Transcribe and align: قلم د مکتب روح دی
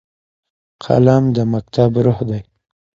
قلم 0.83 1.23
د 1.35 1.37
مکتب 1.53 1.91
روح 2.05 2.19
دی 2.29 2.41